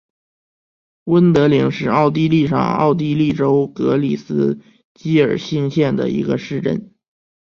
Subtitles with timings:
[1.03, 4.59] 温德灵是奥地利上奥地利州格里斯
[4.95, 6.91] 基尔兴县的一个市镇。